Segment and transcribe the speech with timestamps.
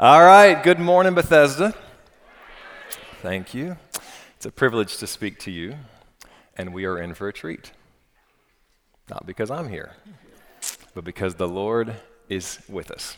[0.00, 1.74] All right, good morning, Bethesda.
[3.20, 3.76] Thank you.
[4.36, 5.74] It's a privilege to speak to you,
[6.56, 7.72] and we are in for a treat.
[9.10, 9.94] Not because I'm here,
[10.94, 11.96] but because the Lord
[12.28, 13.16] is with us,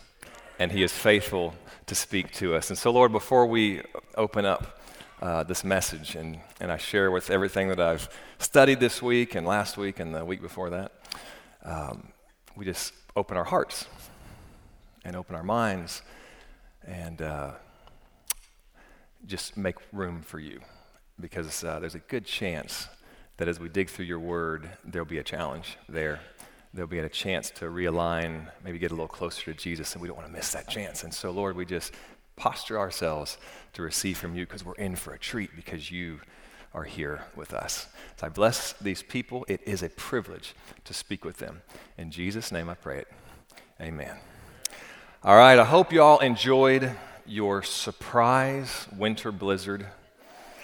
[0.59, 1.55] and He is faithful
[1.85, 2.71] to speak to us.
[2.71, 3.83] And so, Lord, before we
[4.15, 4.81] open up
[5.21, 8.09] uh, this message and, and I share with everything that I've
[8.39, 10.93] studied this week and last week and the week before that,
[11.63, 12.09] um,
[12.57, 13.85] we just open our hearts
[15.05, 16.01] and open our minds
[16.87, 17.53] and uh,
[19.27, 20.61] just make room for you
[21.21, 22.89] because uh, there's a good chance
[23.37, 26.21] that as we dig through your word, there'll be a challenge there.
[26.73, 30.09] There'll be a chance to realign, maybe get a little closer to Jesus, and we
[30.09, 31.03] don't want to miss that chance.
[31.03, 31.95] And so, Lord, we just
[32.37, 33.39] posture ourselves
[33.73, 36.21] to receive from you because we're in for a treat because you
[36.73, 37.89] are here with us.
[38.17, 39.45] So I bless these people.
[39.49, 41.63] It is a privilege to speak with them.
[41.99, 43.09] In Jesus' name I pray it.
[43.81, 44.17] Amen.
[45.23, 49.87] All right, I hope you all enjoyed your surprise winter blizzard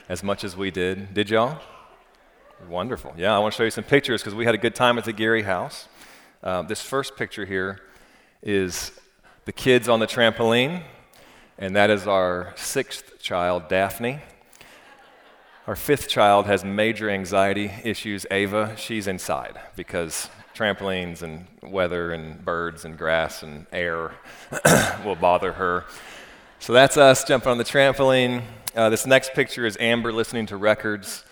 [0.09, 1.13] as much as we did.
[1.13, 1.61] Did y'all?
[2.67, 3.13] Wonderful.
[3.19, 5.05] Yeah, I want to show you some pictures because we had a good time at
[5.05, 5.89] the Gary house.
[6.43, 7.83] Uh, this first picture here
[8.43, 8.93] is
[9.45, 10.85] the kids on the trampoline,
[11.59, 14.23] and that is our sixth child, Daphne.
[15.67, 18.77] Our fifth child has major anxiety issues, Ava.
[18.77, 24.13] She's inside because trampolines and weather and birds and grass and air
[25.05, 25.85] will bother her.
[26.61, 28.45] So that's us jumping on the trampoline.
[28.77, 31.25] Uh, this next picture is Amber listening to records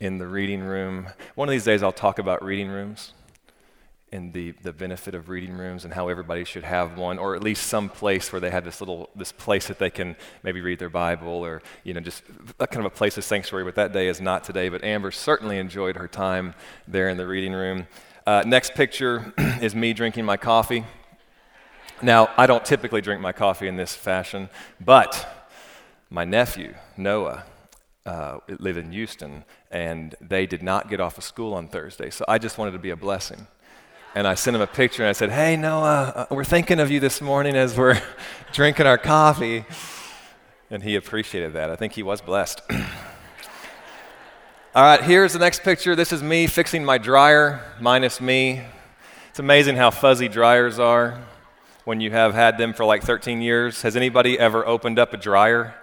[0.00, 1.08] in the reading room.
[1.34, 3.12] One of these days I'll talk about reading rooms
[4.12, 7.42] and the, the benefit of reading rooms and how everybody should have one, or at
[7.42, 10.78] least some place where they have this little this place that they can maybe read
[10.78, 12.22] their Bible or you know just
[12.60, 13.64] a kind of a place of sanctuary.
[13.64, 14.68] But that day is not today.
[14.68, 16.54] But Amber certainly enjoyed her time
[16.86, 17.86] there in the reading room.
[18.26, 20.84] Uh, next picture is me drinking my coffee.
[22.02, 24.48] Now, I don't typically drink my coffee in this fashion,
[24.80, 25.46] but
[26.10, 27.44] my nephew, Noah,
[28.04, 32.10] uh, lived in Houston, and they did not get off of school on Thursday.
[32.10, 33.46] So I just wanted to be a blessing.
[34.14, 36.90] And I sent him a picture and I said, Hey, Noah, uh, we're thinking of
[36.90, 37.98] you this morning as we're
[38.52, 39.64] drinking our coffee.
[40.70, 41.70] And he appreciated that.
[41.70, 42.60] I think he was blessed.
[44.74, 45.96] All right, here's the next picture.
[45.96, 48.62] This is me fixing my dryer, minus me.
[49.30, 51.22] It's amazing how fuzzy dryers are
[51.84, 53.80] when you have had them for like 13 years.
[53.80, 55.74] Has anybody ever opened up a dryer?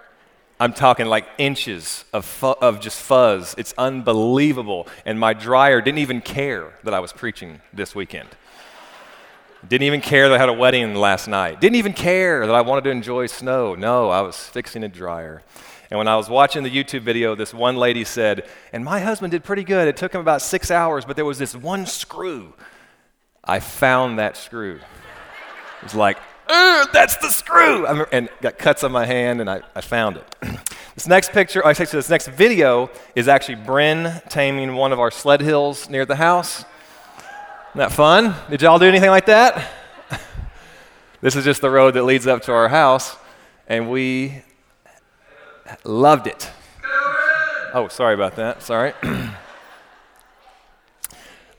[0.60, 3.54] I'm talking like inches of, fu- of just fuzz.
[3.56, 4.86] It's unbelievable.
[5.06, 8.28] And my dryer didn't even care that I was preaching this weekend.
[9.66, 11.62] Didn't even care that I had a wedding last night.
[11.62, 13.74] Didn't even care that I wanted to enjoy snow.
[13.74, 15.42] No, I was fixing a dryer.
[15.90, 19.30] And when I was watching the YouTube video, this one lady said, and my husband
[19.30, 19.88] did pretty good.
[19.88, 22.52] It took him about six hours, but there was this one screw.
[23.42, 24.76] I found that screw.
[24.76, 25.94] It was
[26.50, 27.86] like, that's the screw.
[28.12, 30.36] and got cuts on my hand, and I, I found it.
[30.94, 35.10] this next picture, I say, this next video is actually Bryn taming one of our
[35.10, 36.60] sled hills near the house.
[36.60, 38.34] Isn't that fun?
[38.50, 39.70] Did y'all do anything like that?
[41.20, 43.16] this is just the road that leads up to our house,
[43.68, 44.42] and we
[45.84, 46.50] Loved it.
[47.72, 48.62] Oh, sorry about that.
[48.62, 48.92] Sorry.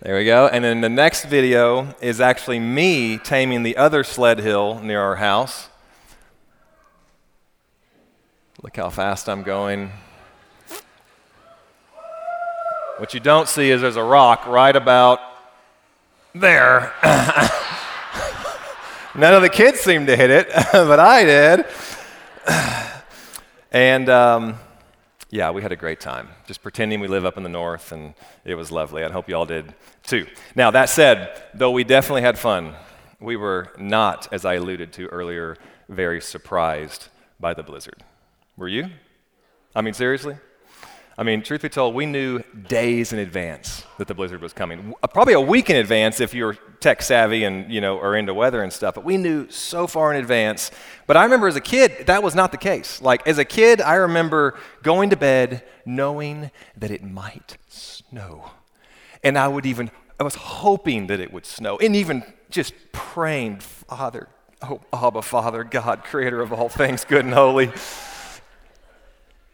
[0.01, 0.47] there we go.
[0.47, 5.17] And then the next video is actually me taming the other sled hill near our
[5.17, 5.69] house.
[8.63, 9.91] Look how fast I'm going.
[12.97, 15.19] What you don't see is there's a rock right about
[16.33, 16.93] there.
[19.13, 21.65] None of the kids seem to hit it, but I did.
[23.73, 24.59] And um,
[25.31, 28.13] yeah, we had a great time just pretending we live up in the north, and
[28.43, 29.03] it was lovely.
[29.03, 30.27] I hope you all did too.
[30.55, 32.75] Now, that said, though we definitely had fun,
[33.19, 35.55] we were not, as I alluded to earlier,
[35.87, 37.07] very surprised
[37.39, 38.03] by the blizzard.
[38.57, 38.89] Were you?
[39.73, 40.35] I mean, seriously?
[41.17, 44.93] I mean, truth be told, we knew days in advance that the blizzard was coming.
[45.13, 48.61] Probably a week in advance if you're tech savvy and you know are into weather
[48.61, 48.95] and stuff.
[48.95, 50.71] But we knew so far in advance.
[51.07, 53.01] But I remember as a kid, that was not the case.
[53.01, 58.51] Like as a kid, I remember going to bed knowing that it might snow,
[59.23, 63.59] and I would even I was hoping that it would snow, and even just praying,
[63.59, 64.27] Father,
[64.61, 67.71] oh Abba, Father, God, Creator of all things, good and holy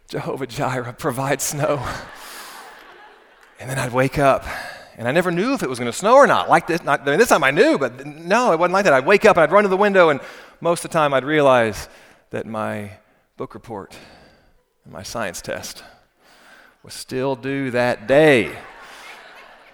[0.08, 1.86] Jehovah Jireh, provide snow.
[3.60, 4.46] And then I'd wake up,
[4.98, 6.50] and I never knew if it was going to snow or not.
[6.50, 8.94] Like this, not, I mean, this time I knew, but no, it wasn't like that.
[8.94, 10.20] I'd wake up and I'd run to the window, and
[10.60, 11.88] most of the time I'd realize
[12.32, 12.92] that my
[13.38, 13.96] book report
[14.84, 15.84] and my science test
[16.82, 18.58] was still due that day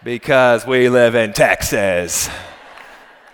[0.03, 2.29] because we live in Texas.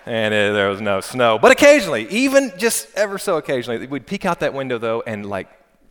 [0.06, 1.40] and it, there was no snow.
[1.40, 5.50] But occasionally, even just ever so occasionally, we'd peek out that window though, and like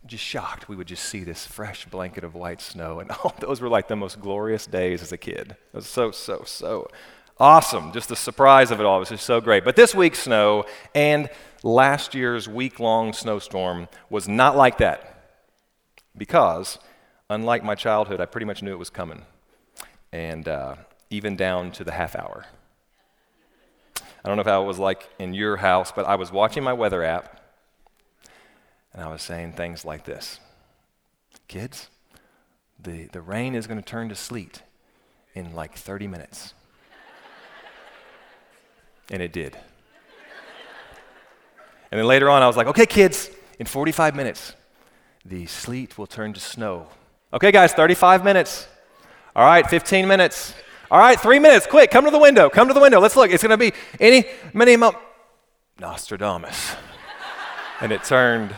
[0.09, 2.99] just shocked, we would just see this fresh blanket of white snow.
[2.99, 5.51] And oh, those were like the most glorious days as a kid.
[5.51, 6.89] It was so, so, so
[7.39, 7.91] awesome.
[7.93, 9.63] Just the surprise of it all was just so great.
[9.63, 11.29] But this week's snow and
[11.63, 15.37] last year's week long snowstorm was not like that
[16.17, 16.79] because,
[17.29, 19.23] unlike my childhood, I pretty much knew it was coming.
[20.11, 20.75] And uh,
[21.09, 22.45] even down to the half hour.
[24.23, 26.73] I don't know how it was like in your house, but I was watching my
[26.73, 27.38] weather app
[28.93, 30.39] and I was saying things like this
[31.47, 31.89] Kids,
[32.79, 34.61] the, the rain is going to turn to sleet
[35.33, 36.53] in like 30 minutes.
[39.09, 39.57] and it did.
[41.91, 44.53] And then later on, I was like, okay, kids, in 45 minutes,
[45.25, 46.87] the sleet will turn to snow.
[47.33, 48.67] Okay, guys, 35 minutes.
[49.35, 50.53] All right, 15 minutes.
[50.91, 51.65] All right, three minutes.
[51.65, 52.49] Quick, come to the window.
[52.49, 52.99] Come to the window.
[52.99, 53.31] Let's look.
[53.31, 54.95] It's going to be any, many, mo-
[55.79, 56.75] Nostradamus.
[57.81, 58.55] and it turned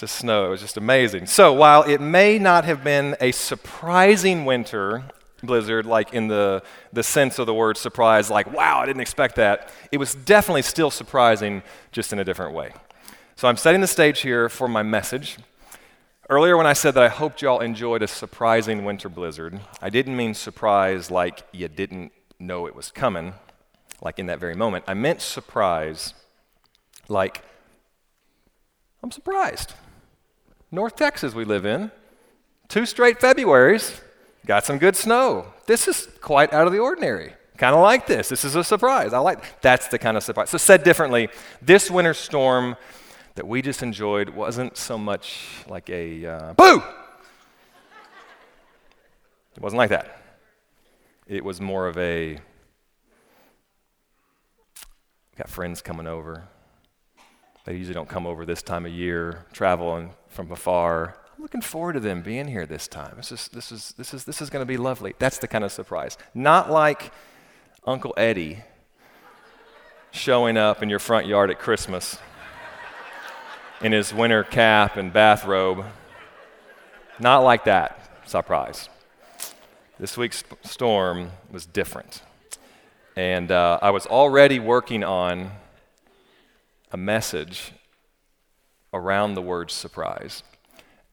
[0.00, 0.46] to snow.
[0.46, 1.26] It was just amazing.
[1.26, 5.04] So while it may not have been a surprising winter
[5.42, 6.62] blizzard, like in the,
[6.92, 10.62] the sense of the word surprise, like, wow, I didn't expect that, it was definitely
[10.62, 11.62] still surprising,
[11.92, 12.72] just in a different way.
[13.36, 15.38] So I'm setting the stage here for my message.
[16.28, 20.16] Earlier, when I said that I hoped y'all enjoyed a surprising winter blizzard, I didn't
[20.16, 23.34] mean surprise like you didn't know it was coming,
[24.02, 24.84] like in that very moment.
[24.86, 26.14] I meant surprise
[27.08, 27.42] like
[29.02, 29.72] I'm surprised.
[30.72, 31.90] North Texas, we live in.
[32.68, 34.00] Two straight Februarys,
[34.46, 35.52] got some good snow.
[35.66, 37.34] This is quite out of the ordinary.
[37.56, 38.28] Kind of like this.
[38.28, 39.12] This is a surprise.
[39.12, 40.50] I like that's the kind of surprise.
[40.50, 41.28] So said differently,
[41.60, 42.76] this winter storm
[43.34, 46.82] that we just enjoyed wasn't so much like a uh, boo.
[49.56, 50.22] It wasn't like that.
[51.26, 52.38] It was more of a
[55.36, 56.44] got friends coming over.
[57.70, 61.14] They usually don't come over this time of year, traveling from afar.
[61.36, 63.14] I'm looking forward to them being here this time.
[63.16, 65.14] This is, this is, this is, this is going to be lovely.
[65.20, 66.18] That's the kind of surprise.
[66.34, 67.12] Not like
[67.86, 68.64] Uncle Eddie
[70.10, 72.18] showing up in your front yard at Christmas
[73.80, 75.84] in his winter cap and bathrobe.
[77.20, 78.88] Not like that surprise.
[80.00, 82.22] This week's storm was different.
[83.14, 85.52] And uh, I was already working on
[86.90, 87.72] a message
[88.92, 90.42] around the word surprise.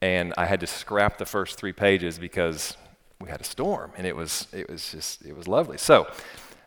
[0.01, 2.77] And I had to scrap the first three pages because
[3.19, 5.77] we had a storm and it was, it was just, it was lovely.
[5.77, 6.07] So,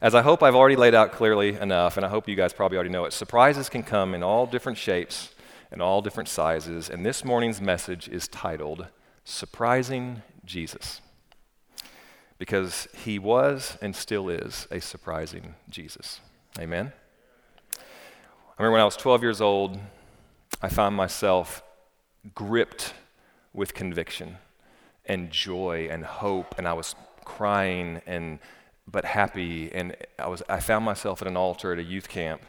[0.02, 2.78] as I hope I've already laid out clearly enough, and I hope you guys probably
[2.78, 5.34] already know it, surprises can come in all different shapes
[5.70, 6.88] and all different sizes.
[6.88, 8.86] And this morning's message is titled
[9.24, 11.02] Surprising Jesus.
[12.38, 16.20] Because he was and still is a surprising Jesus.
[16.58, 16.92] Amen?
[18.60, 19.78] I remember when I was 12 years old,
[20.60, 21.62] I found myself
[22.34, 22.92] gripped
[23.54, 24.36] with conviction
[25.06, 28.38] and joy and hope, and I was crying and
[28.86, 29.72] but happy.
[29.72, 32.42] And I was I found myself at an altar at a youth camp,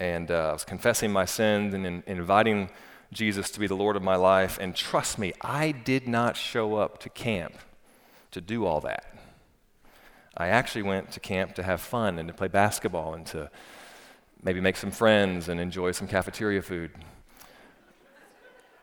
[0.00, 2.68] and uh, I was confessing my sins and in, inviting
[3.12, 4.58] Jesus to be the Lord of my life.
[4.60, 7.54] And trust me, I did not show up to camp
[8.32, 9.14] to do all that.
[10.36, 13.48] I actually went to camp to have fun and to play basketball and to
[14.46, 16.92] maybe make some friends and enjoy some cafeteria food.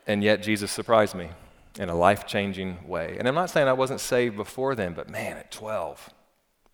[0.05, 1.29] And yet, Jesus surprised me
[1.79, 3.15] in a life changing way.
[3.17, 6.09] And I'm not saying I wasn't saved before then, but man, at 12,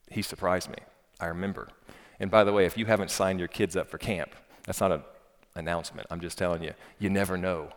[0.09, 0.79] he surprised me.
[1.19, 1.67] I remember.
[2.19, 4.31] And by the way, if you haven't signed your kids up for camp,
[4.65, 5.03] that's not an
[5.55, 6.07] announcement.
[6.09, 7.69] I'm just telling you, you never know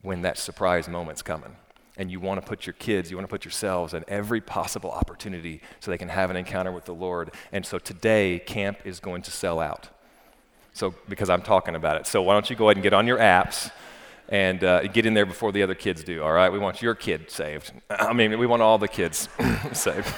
[0.00, 1.56] when that surprise moment's coming.
[1.98, 4.90] And you want to put your kids, you want to put yourselves in every possible
[4.90, 7.32] opportunity so they can have an encounter with the Lord.
[7.52, 9.90] And so today, camp is going to sell out.
[10.72, 12.06] So, because I'm talking about it.
[12.06, 13.70] So, why don't you go ahead and get on your apps
[14.28, 16.50] and uh, get in there before the other kids do, all right?
[16.50, 17.72] We want your kid saved.
[17.90, 19.28] I mean, we want all the kids
[19.72, 20.12] saved.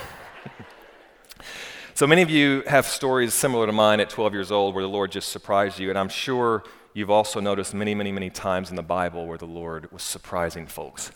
[1.94, 4.88] so, many of you have stories similar to mine at 12 years old where the
[4.88, 8.76] Lord just surprised you, and I'm sure you've also noticed many, many, many times in
[8.76, 11.10] the Bible where the Lord was surprising folks.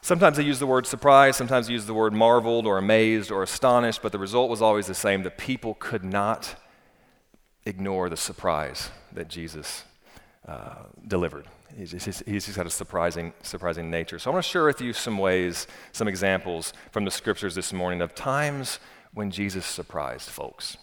[0.00, 3.42] Sometimes they use the word surprise, sometimes they use the word marveled or amazed or
[3.42, 5.22] astonished, but the result was always the same.
[5.22, 6.56] The people could not
[7.68, 9.84] ignore the surprise that Jesus
[10.46, 11.46] uh, delivered.
[11.76, 14.18] He's he's just got a surprising, surprising nature.
[14.18, 17.72] So I want to share with you some ways, some examples from the scriptures this
[17.72, 18.80] morning of times
[19.12, 20.78] when Jesus surprised folks.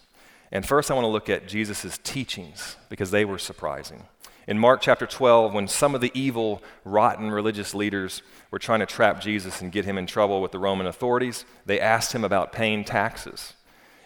[0.52, 4.04] And first, I want to look at Jesus' teachings because they were surprising.
[4.46, 8.86] In Mark chapter 12, when some of the evil, rotten religious leaders were trying to
[8.86, 12.52] trap Jesus and get him in trouble with the Roman authorities, they asked him about
[12.52, 13.54] paying taxes.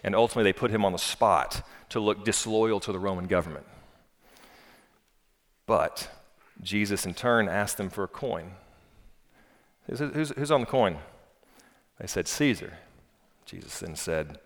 [0.03, 1.61] and ultimately they put him on the spot
[1.91, 3.65] to look disloyal to the Roman government.
[5.65, 6.09] But
[6.61, 8.51] Jesus, in turn, asked them for a coin.
[9.87, 10.97] Who's, who's, on the coin?
[11.99, 12.73] They said, Caesar.
[13.45, 14.39] Jesus then said,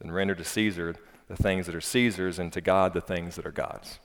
[0.00, 0.94] Then render to Caesar
[1.28, 3.98] the things that are Caesar's, and to God the things that are God's.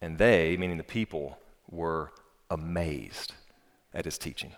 [0.00, 1.38] And they, meaning the people,
[1.70, 2.12] were
[2.50, 3.32] amazed
[3.92, 4.52] at his teaching.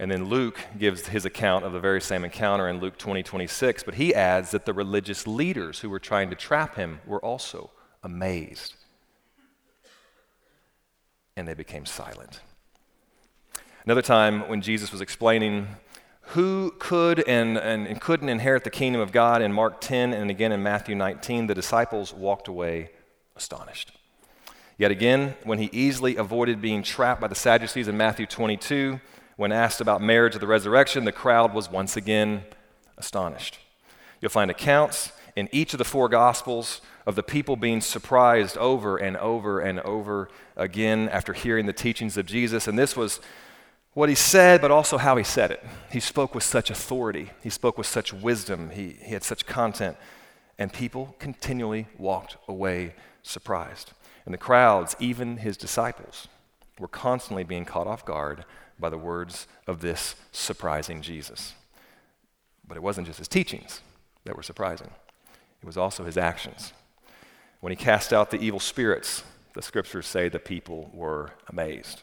[0.00, 3.82] And then Luke gives his account of the very same encounter in Luke 20, 26,
[3.82, 7.70] but he adds that the religious leaders who were trying to trap him were also
[8.02, 8.76] amazed.
[11.36, 12.40] And they became silent.
[13.84, 15.68] Another time when Jesus was explaining
[16.28, 20.30] who could and, and, and, couldn't inherit the kingdom of God in Mark 10 and
[20.30, 22.88] again in Matthew 19, the disciples walked away
[23.36, 23.92] astonished.
[24.78, 28.98] Yet again, when he easily avoided being trapped by the Sadducees in Matthew 22,
[29.40, 32.42] when asked about marriage or the resurrection, the crowd was once again
[32.98, 33.58] astonished.
[34.20, 38.98] You'll find accounts in each of the four Gospels of the people being surprised over
[38.98, 42.68] and over and over again after hearing the teachings of Jesus.
[42.68, 43.18] And this was
[43.94, 45.64] what he said, but also how he said it.
[45.90, 49.96] He spoke with such authority, he spoke with such wisdom, he, he had such content,
[50.58, 53.92] and people continually walked away surprised.
[54.26, 56.28] And the crowds, even his disciples,
[56.78, 58.44] were constantly being caught off guard
[58.80, 61.54] by the words of this surprising Jesus.
[62.66, 63.80] But it wasn't just his teachings
[64.24, 64.90] that were surprising,
[65.62, 66.72] it was also his actions.
[67.60, 69.22] When he cast out the evil spirits,
[69.52, 72.02] the scriptures say the people were amazed.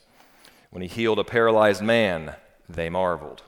[0.70, 2.36] When he healed a paralyzed man,
[2.70, 3.42] they marveled.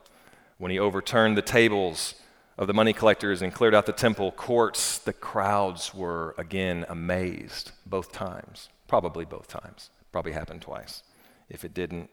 [0.58, 2.14] When he overturned the tables
[2.58, 7.72] of the money collectors and cleared out the temple courts, the crowds were again amazed
[7.86, 8.68] both times.
[8.88, 9.90] Probably both times.
[10.12, 11.02] Probably happened twice.
[11.48, 12.10] If it didn't,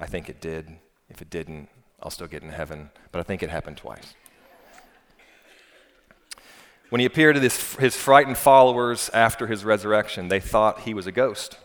[0.00, 0.78] I think it did.
[1.08, 1.68] If it didn't,
[2.02, 2.90] I'll still get in heaven.
[3.12, 4.14] But I think it happened twice.
[6.88, 11.06] When he appeared to this, his frightened followers after his resurrection, they thought he was
[11.06, 11.58] a ghost.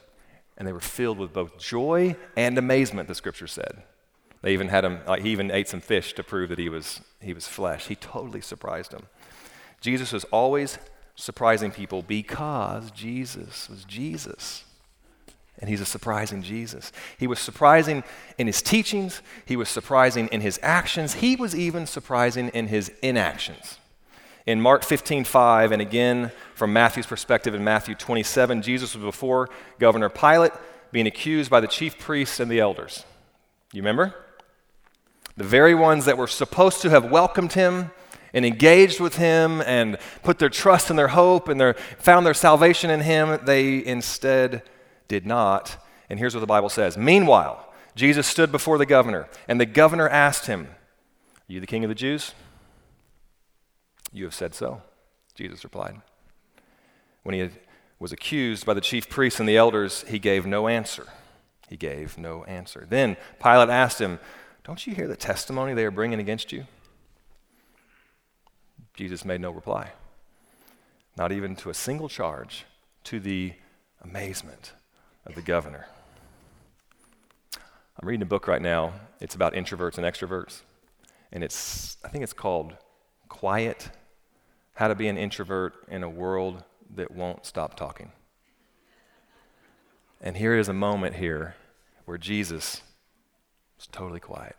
[0.58, 3.84] And they were filled with both joy and amazement, the scripture said.
[4.42, 7.02] They even had him, like, he even ate some fish to prove that he was,
[7.20, 7.88] he was flesh.
[7.88, 9.08] He totally surprised them.
[9.82, 10.78] Jesus was always
[11.16, 14.64] surprising people because Jesus was Jesus.
[15.60, 16.92] And he's a surprising Jesus.
[17.18, 18.04] He was surprising
[18.38, 22.92] in his teachings, he was surprising in his actions, he was even surprising in his
[23.02, 23.80] inactions.
[24.46, 29.50] In Mark 15, 5, and again from Matthew's perspective in Matthew 27, Jesus was before
[29.80, 30.52] Governor Pilate
[30.92, 33.06] being accused by the chief priests and the elders.
[33.74, 34.14] You remember?
[35.36, 37.92] The very ones that were supposed to have welcomed him
[38.34, 42.34] and engaged with him and put their trust and their hope and their, found their
[42.34, 44.62] salvation in him, they instead
[45.08, 45.78] did not.
[46.10, 50.10] And here's what the Bible says Meanwhile, Jesus stood before the governor, and the governor
[50.10, 52.34] asked him, Are you the king of the Jews?
[54.12, 54.82] You have said so,
[55.34, 56.02] Jesus replied.
[57.24, 57.50] When he
[58.00, 61.08] was accused by the chief priests and the elders, he gave no answer.
[61.68, 62.86] He gave no answer.
[62.88, 64.20] Then Pilate asked him,
[64.66, 66.66] don't you hear the testimony they are bringing against you?
[68.96, 69.92] Jesus made no reply,
[71.16, 72.66] not even to a single charge,
[73.04, 73.54] to the
[74.02, 74.74] amazement
[75.26, 75.88] of the governor.
[78.00, 78.94] I'm reading a book right now.
[79.20, 80.62] It's about introverts and extroverts.
[81.32, 82.76] And it's, I think it's called
[83.30, 83.90] Quiet
[84.74, 86.64] How to Be an Introvert in a World
[86.96, 88.12] That Won't Stop Talking.
[90.22, 91.56] And here is a moment here
[92.06, 92.82] where Jesus
[93.78, 94.56] was totally quiet,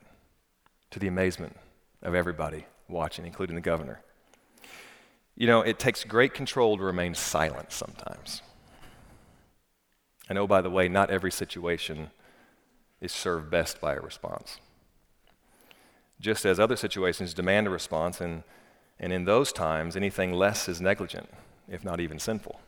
[0.91, 1.57] to the amazement
[2.03, 4.01] of everybody watching, including the governor.
[5.37, 8.43] You know, it takes great control to remain silent sometimes.
[10.29, 12.11] And oh, by the way, not every situation
[13.01, 14.59] is served best by a response.
[16.21, 18.43] Just as other situations demand a response, and,
[18.99, 21.29] and in those times, anything less is negligent,
[21.69, 22.61] if not even sinful.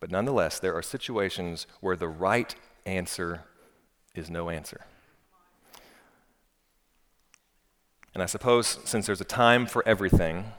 [0.00, 2.54] But nonetheless, there are situations where the right
[2.86, 3.42] answer
[4.14, 4.80] is no answer.
[8.14, 10.52] And I suppose since there's a time for everything,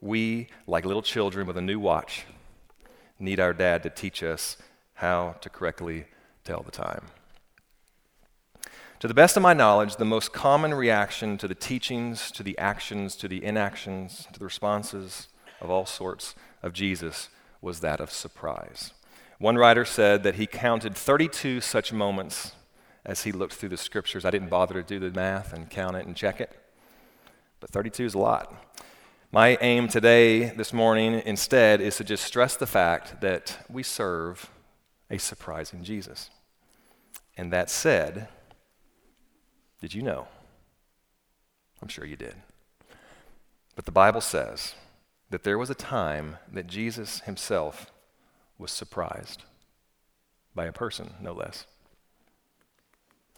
[0.00, 2.24] we, like little children with a new watch,
[3.18, 4.56] need our dad to teach us
[5.00, 6.06] how to correctly
[6.44, 7.06] tell the time.
[9.00, 12.56] To the best of my knowledge, the most common reaction to the teachings, to the
[12.58, 15.28] actions, to the inactions, to the responses
[15.60, 17.28] of all sorts of Jesus
[17.60, 18.92] was that of surprise.
[19.38, 22.52] One writer said that he counted 32 such moments
[23.04, 24.24] as he looked through the scriptures.
[24.24, 26.60] I didn't bother to do the math and count it and check it
[27.60, 28.54] but 32 is a lot.
[29.30, 34.50] My aim today, this morning, instead, is to just stress the fact that we serve
[35.10, 36.30] a surprising Jesus.
[37.36, 38.28] And that said,
[39.80, 40.28] did you know?
[41.82, 42.34] I'm sure you did.
[43.74, 44.74] But the Bible says
[45.30, 47.90] that there was a time that Jesus himself
[48.58, 49.44] was surprised
[50.54, 51.66] by a person, no less.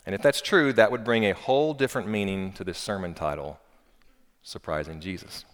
[0.04, 3.60] And if that's true, that would bring a whole different meaning to this sermon title,
[4.42, 5.44] Surprising Jesus.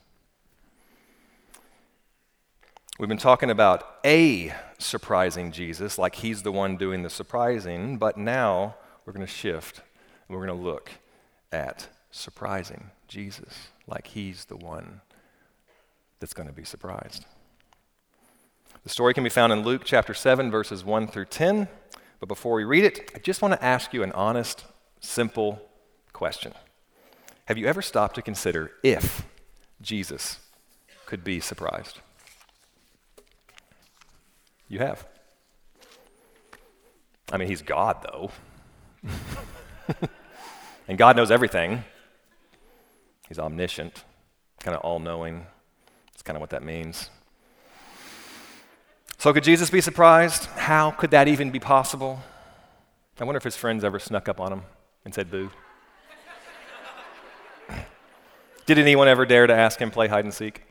[2.99, 8.17] We've been talking about a surprising Jesus, like he's the one doing the surprising, but
[8.17, 8.75] now
[9.07, 9.83] we're going to shift
[10.26, 10.90] and we're going to look
[11.52, 15.00] at surprising Jesus, like he's the one
[16.19, 17.25] that's going to be surprised.
[18.83, 21.69] The story can be found in Luke chapter 7, verses 1 through 10.
[22.19, 24.64] But before we read it, I just want to ask you an honest,
[24.99, 25.62] simple
[26.12, 26.52] question.
[27.45, 29.25] Have you ever stopped to consider if
[29.81, 30.40] Jesus
[31.07, 32.00] could be surprised?
[34.68, 35.06] You have.
[37.32, 38.30] I mean, he's God, though.
[40.88, 41.84] and God knows everything.
[43.28, 44.04] He's omniscient,
[44.60, 45.46] kind of all knowing.
[46.12, 47.10] That's kind of what that means.
[49.18, 50.44] So, could Jesus be surprised?
[50.46, 52.20] How could that even be possible?
[53.20, 54.62] I wonder if his friends ever snuck up on him
[55.04, 55.50] and said boo.
[58.66, 60.67] Did anyone ever dare to ask him play hide and seek?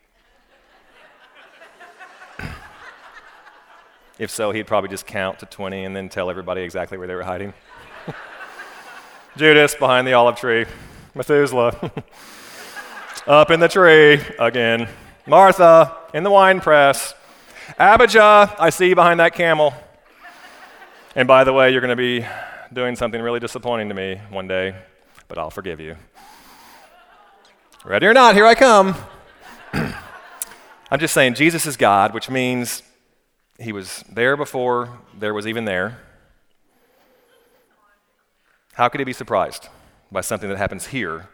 [4.20, 7.16] If so, he'd probably just count to 20 and then tell everybody exactly where they
[7.16, 7.54] were hiding.
[9.38, 10.66] Judas behind the olive tree,
[11.14, 11.92] Methuselah
[13.28, 14.90] up in the tree again,
[15.28, 17.14] Martha in the wine press.
[17.78, 19.74] Abijah, I see you behind that camel.
[21.16, 22.26] And by the way, you're going to be
[22.74, 24.76] doing something really disappointing to me one day,
[25.28, 25.96] but I'll forgive you.
[27.86, 28.96] Ready or not, here I come.
[29.74, 32.82] I'm just saying, Jesus is God, which means
[33.60, 36.00] he was there before there was even there.
[38.74, 39.70] How could he be surprised
[40.12, 41.30] by something that happens here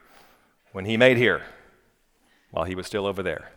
[0.72, 1.44] when he made here
[2.52, 3.52] while he was still over there?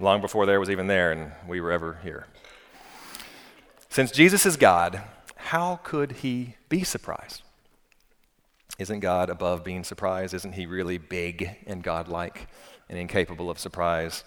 [0.00, 2.26] long before there was even there and we were ever here.
[3.88, 5.02] Since Jesus is God,
[5.36, 7.42] how could he be surprised?
[8.78, 10.34] Isn't God above being surprised?
[10.34, 12.48] Isn't he really big and godlike
[12.88, 14.24] and incapable of surprise?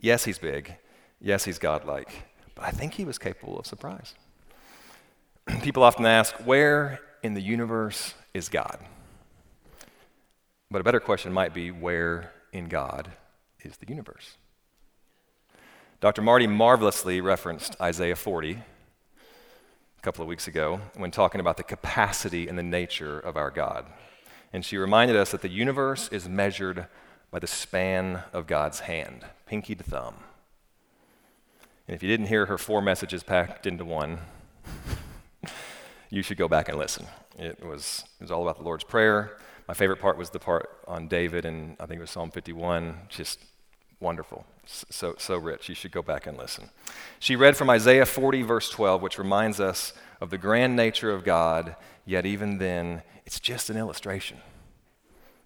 [0.00, 0.74] Yes, he's big.
[1.24, 2.10] Yes, he's godlike.
[2.56, 4.14] But I think he was capable of surprise.
[5.62, 8.78] People often ask, where in the universe is God?
[10.68, 13.12] But a better question might be, where in God
[13.62, 14.36] is the universe?
[16.00, 16.22] Dr.
[16.22, 22.48] Marty marvelously referenced Isaiah 40 a couple of weeks ago when talking about the capacity
[22.48, 23.86] and the nature of our God.
[24.52, 26.86] And she reminded us that the universe is measured
[27.30, 30.16] by the span of God's hand, pinky to thumb.
[31.88, 34.18] And if you didn't hear her four messages packed into one,
[36.10, 37.06] you should go back and listen.
[37.38, 39.38] It was, it was all about the Lord's Prayer.
[39.68, 42.96] My favorite part was the part on David, and I think it was Psalm 51.
[43.08, 43.38] Just
[44.02, 44.44] Wonderful.
[44.66, 45.68] So, so rich.
[45.68, 46.70] You should go back and listen.
[47.20, 51.22] She read from Isaiah 40, verse 12, which reminds us of the grand nature of
[51.22, 54.38] God, yet even then, it's just an illustration.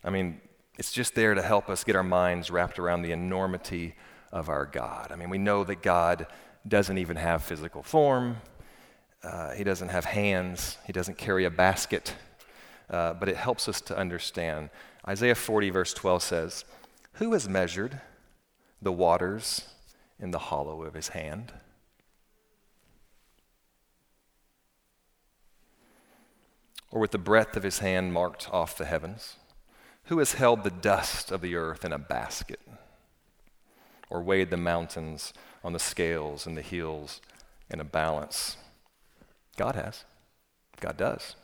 [0.02, 0.40] I mean,
[0.78, 3.94] it's just there to help us get our minds wrapped around the enormity
[4.36, 5.10] of our God.
[5.10, 6.26] I mean, we know that God
[6.66, 8.36] doesn't even have physical form,
[9.22, 12.14] uh, He doesn't have hands, He doesn't carry a basket,
[12.90, 14.70] uh, but it helps us to understand.
[15.06, 16.64] Isaiah 40, verse 12 says,
[17.14, 18.00] Who has measured?
[18.80, 19.68] the waters
[20.18, 21.52] in the hollow of his hand.
[26.90, 29.36] Or with the breadth of his hand marked off the heavens?
[30.04, 32.60] Who has held the dust of the earth in a basket?
[34.08, 35.32] Or weighed the mountains
[35.64, 37.20] on the scales and the hills
[37.70, 38.56] in a balance?
[39.56, 40.04] God has.
[40.80, 41.34] God does.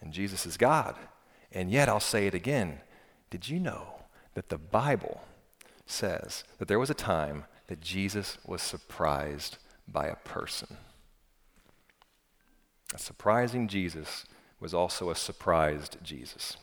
[0.00, 0.96] And Jesus is God.
[1.52, 2.80] And yet, I'll say it again.
[3.30, 4.02] Did you know
[4.34, 5.22] that the Bible
[5.86, 10.76] says that there was a time that Jesus was surprised by a person.
[12.94, 14.24] A surprising Jesus
[14.60, 16.56] was also a surprised Jesus.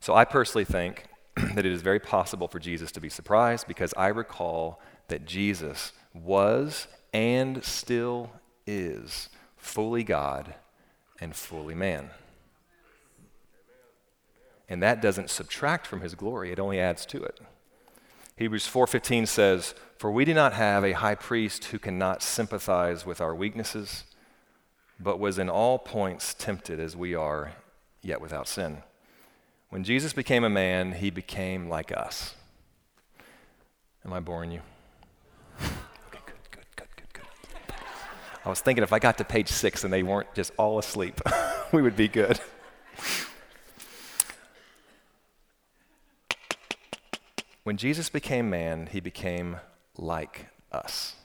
[0.00, 1.06] So I personally think
[1.54, 5.92] that it is very possible for Jesus to be surprised because I recall that Jesus
[6.12, 8.30] was and still
[8.66, 10.54] is fully God
[11.20, 12.10] and fully man.
[14.68, 17.40] And that doesn't subtract from his glory, it only adds to it.
[18.36, 23.20] Hebrews 4:15 says, "For we do not have a high priest who cannot sympathize with
[23.20, 24.04] our weaknesses,
[24.98, 27.52] but was in all points tempted as we are,
[28.02, 28.82] yet without sin."
[29.74, 32.36] When Jesus became a man, he became like us.
[34.04, 34.60] Am I boring you?
[35.60, 35.72] okay,
[36.12, 37.74] good, good, good, good, good.
[38.44, 41.20] I was thinking if I got to page six and they weren't just all asleep,
[41.72, 42.38] we would be good.
[47.64, 49.56] When Jesus became man, he became
[49.98, 51.16] like us.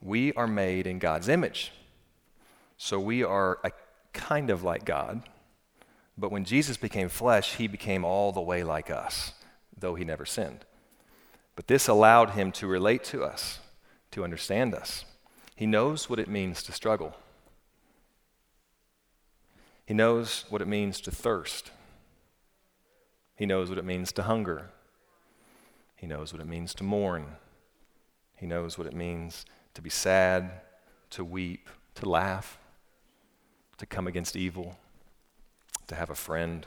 [0.00, 1.72] We are made in God's image.
[2.76, 3.72] So we are a
[4.12, 5.22] kind of like God.
[6.16, 9.32] But when Jesus became flesh, he became all the way like us,
[9.76, 10.64] though he never sinned.
[11.56, 13.60] But this allowed him to relate to us,
[14.12, 15.04] to understand us.
[15.54, 17.14] He knows what it means to struggle.
[19.86, 21.70] He knows what it means to thirst.
[23.36, 24.70] He knows what it means to hunger.
[25.96, 27.36] He knows what it means to mourn.
[28.36, 29.44] He knows what it means
[29.74, 30.50] to be sad,
[31.10, 32.58] to weep, to laugh,
[33.78, 34.76] to come against evil,
[35.92, 36.66] to have a friend.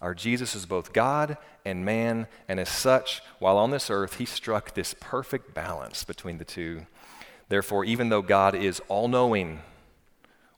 [0.00, 4.24] Our Jesus is both God and man, and as such, while on this earth, he
[4.24, 6.86] struck this perfect balance between the two.
[7.48, 9.60] Therefore, even though God is all knowing,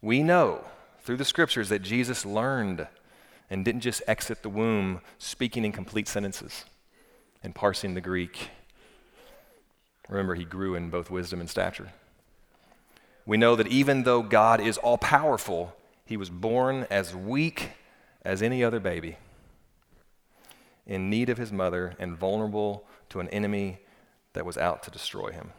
[0.03, 0.65] we know
[1.03, 2.87] through the scriptures that Jesus learned
[3.49, 6.65] and didn't just exit the womb speaking in complete sentences
[7.43, 8.51] and parsing the Greek.
[10.09, 11.89] Remember, he grew in both wisdom and stature.
[13.25, 17.71] We know that even though God is all powerful, he was born as weak
[18.23, 19.17] as any other baby,
[20.87, 23.79] in need of his mother and vulnerable to an enemy
[24.33, 25.53] that was out to destroy him.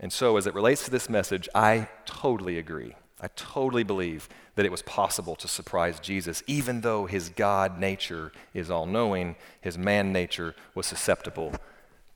[0.00, 2.94] And so, as it relates to this message, I totally agree.
[3.20, 8.30] I totally believe that it was possible to surprise Jesus, even though his God nature
[8.54, 11.52] is all knowing, his man nature was susceptible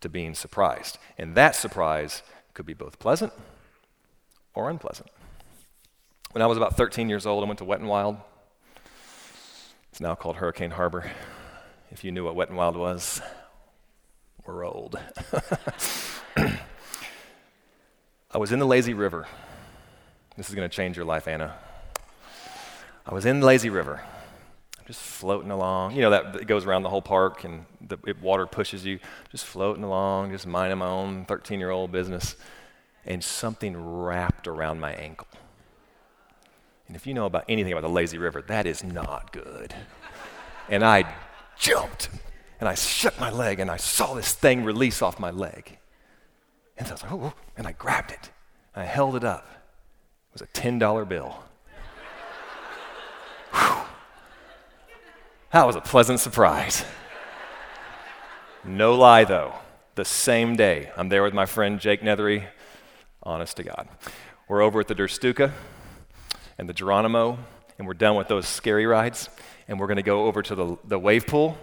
[0.00, 0.98] to being surprised.
[1.18, 2.22] And that surprise
[2.54, 3.32] could be both pleasant
[4.54, 5.08] or unpleasant.
[6.32, 8.16] When I was about 13 years old, I went to Wet and Wild.
[9.92, 11.10] It's now called Hurricane Harbor.
[11.90, 13.20] If you knew what Wet and Wild was,
[14.46, 14.98] we're old.
[16.34, 16.58] I
[18.38, 19.26] was in the lazy river.
[20.34, 21.56] This is going to change your life, Anna.
[23.04, 24.00] I was in the lazy river.
[24.78, 25.94] I'm just floating along.
[25.94, 28.98] You know, that it goes around the whole park and the it, water pushes you.
[29.30, 32.34] Just floating along, just minding my own 13 year old business.
[33.04, 35.28] And something wrapped around my ankle.
[36.92, 39.74] And if you know about anything about the lazy river, that is not good.
[40.68, 41.10] and I
[41.58, 42.10] jumped
[42.60, 45.78] and I shook my leg and I saw this thing release off my leg.
[46.76, 48.30] And so I was like, oh, and I grabbed it.
[48.76, 49.46] I held it up.
[50.34, 51.42] It was a $10 bill.
[53.54, 53.86] that
[55.54, 56.84] was a pleasant surprise.
[58.64, 59.54] No lie, though.
[59.94, 62.48] The same day, I'm there with my friend Jake Nethery.
[63.22, 63.88] Honest to God.
[64.46, 65.54] We're over at the Der Stuka
[66.62, 67.38] and the Geronimo,
[67.76, 69.28] and we're done with those scary rides,
[69.66, 71.58] and we're going to go over to the, the wave pool.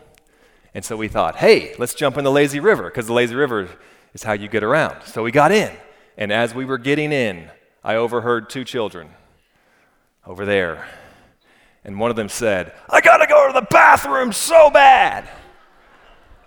[0.73, 3.69] And so we thought, hey, let's jump in the lazy river, because the lazy river
[4.13, 5.03] is how you get around.
[5.05, 5.71] So we got in.
[6.17, 7.49] And as we were getting in,
[7.81, 9.11] I overheard two children
[10.27, 10.85] over there.
[11.85, 15.29] And one of them said, I got to go to the bathroom so bad.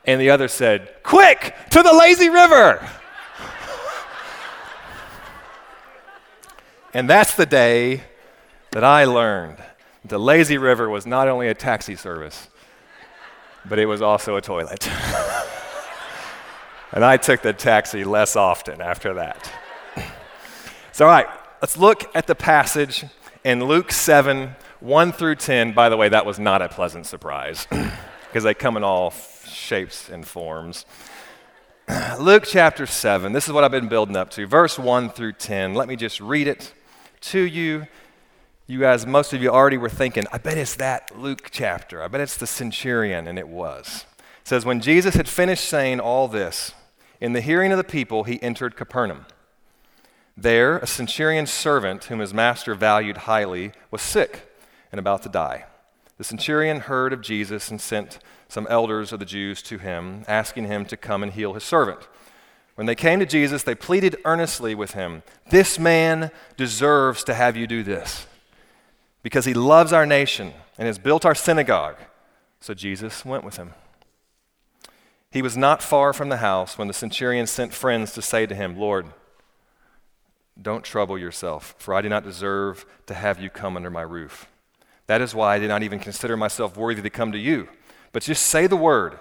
[0.05, 2.77] And the other said, Quick, to the lazy river.
[6.93, 8.03] and that's the day
[8.73, 9.59] that I learned
[10.05, 12.49] the lazy river was not only a taxi service,
[13.65, 14.89] but it was also a toilet.
[16.95, 19.51] And I took the taxi less often after that.
[20.93, 21.27] So, all right,
[21.63, 23.07] let's look at the passage
[23.45, 25.73] in Luke 7 1 through 10.
[25.73, 27.67] By the way, that was not a pleasant surprise
[28.29, 29.15] because they come in all
[29.47, 30.85] shapes and forms.
[32.21, 34.47] Luke chapter 7, this is what I've been building up to.
[34.47, 35.75] Verse 1 through 10.
[35.75, 36.75] Let me just read it
[37.23, 37.87] to you.
[38.69, 42.01] You guys, most of you already were thinking, I bet it's that Luke chapter.
[42.01, 44.07] I bet it's the centurion, and it was.
[44.43, 46.73] It says, When Jesus had finished saying all this,
[47.21, 49.27] in the hearing of the people, he entered Capernaum.
[50.37, 54.49] There, a centurion's servant, whom his master valued highly, was sick
[54.93, 55.67] and about to die.
[56.19, 60.67] The centurion heard of Jesus and sent some elders of the Jews to him, asking
[60.67, 62.07] him to come and heal his servant.
[62.77, 67.57] When they came to Jesus, they pleaded earnestly with him This man deserves to have
[67.57, 68.27] you do this,
[69.23, 71.97] because he loves our nation and has built our synagogue.
[72.61, 73.75] So Jesus went with him.
[75.31, 78.55] He was not far from the house when the centurion sent friends to say to
[78.55, 79.07] him, Lord,
[80.61, 84.47] don't trouble yourself, for I do not deserve to have you come under my roof.
[85.07, 87.69] That is why I did not even consider myself worthy to come to you.
[88.13, 89.19] But just say the word,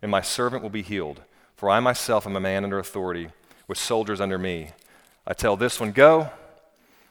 [0.00, 1.22] and my servant will be healed.
[1.56, 3.30] For I myself am a man under authority,
[3.66, 4.70] with soldiers under me.
[5.26, 6.30] I tell this one, go,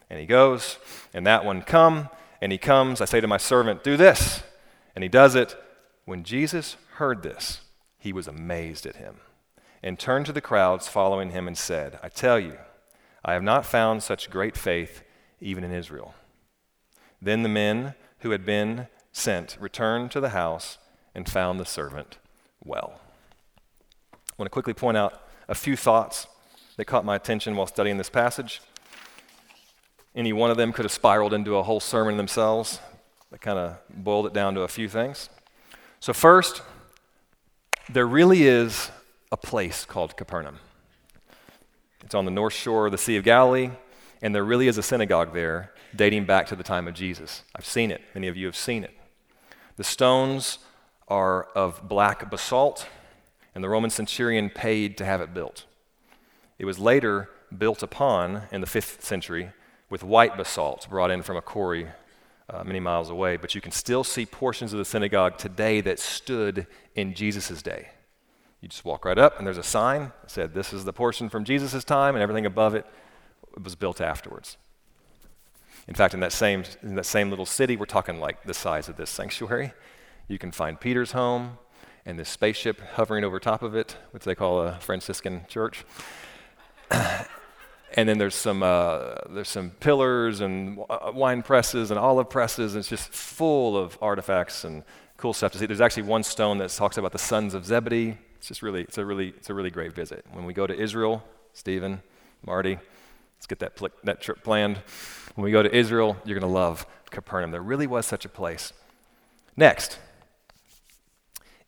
[0.08, 0.78] and he goes,
[1.12, 2.08] and that one, come,
[2.40, 3.00] and he comes.
[3.00, 4.42] I say to my servant, do this,
[4.94, 5.56] and he does it.
[6.04, 7.60] When Jesus heard this,
[7.98, 9.16] he was amazed at him
[9.82, 12.58] and turned to the crowds following him and said, I tell you,
[13.24, 15.02] I have not found such great faith
[15.40, 16.14] even in Israel.
[17.20, 20.78] Then the men who had been sent returned to the house
[21.14, 22.18] and found the servant
[22.64, 23.00] well.
[24.12, 26.26] I want to quickly point out a few thoughts
[26.76, 28.60] that caught my attention while studying this passage.
[30.18, 32.80] Any one of them could have spiraled into a whole sermon themselves.
[33.32, 35.30] I kind of boiled it down to a few things.
[36.00, 36.60] So, first,
[37.88, 38.90] there really is
[39.30, 40.58] a place called Capernaum.
[42.02, 43.70] It's on the north shore of the Sea of Galilee,
[44.20, 47.44] and there really is a synagogue there dating back to the time of Jesus.
[47.54, 48.98] I've seen it, many of you have seen it.
[49.76, 50.58] The stones
[51.06, 52.88] are of black basalt,
[53.54, 55.64] and the Roman centurion paid to have it built.
[56.58, 59.52] It was later built upon in the fifth century
[59.90, 61.88] with white basalt brought in from a quarry
[62.50, 65.98] uh, many miles away, but you can still see portions of the synagogue today that
[65.98, 67.88] stood in Jesus' day.
[68.60, 71.28] You just walk right up, and there's a sign that said, This is the portion
[71.28, 72.86] from Jesus' time, and everything above it
[73.62, 74.56] was built afterwards.
[75.86, 78.88] In fact, in that same, in that same little city, we're talking like the size
[78.88, 79.72] of this sanctuary.
[80.26, 81.58] You can find Peter's home
[82.04, 85.84] and this spaceship hovering over top of it, which they call a Franciscan church.
[87.94, 92.74] and then there's some, uh, there's some pillars and uh, wine presses and olive presses.
[92.74, 94.84] And it's just full of artifacts and
[95.16, 95.66] cool stuff to see.
[95.66, 98.16] There's actually one stone that talks about the sons of Zebedee.
[98.36, 100.24] It's just really, it's a really, it's a really great visit.
[100.32, 102.02] When we go to Israel, Stephen,
[102.44, 102.78] Marty,
[103.36, 104.80] let's get that, pl- that trip planned.
[105.34, 107.50] When we go to Israel, you're going to love Capernaum.
[107.50, 108.72] There really was such a place.
[109.56, 109.98] Next,